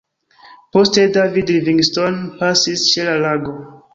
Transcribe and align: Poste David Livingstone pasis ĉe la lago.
Poste 0.77 1.03
David 1.17 1.51
Livingstone 1.57 2.23
pasis 2.39 2.89
ĉe 2.95 3.07
la 3.11 3.15
lago. 3.27 3.57